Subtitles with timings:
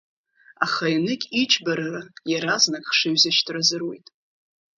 [0.65, 2.01] Аха Еныкь иџьбарара
[2.31, 4.07] иаразнак хшыҩзышьҭра азыруит.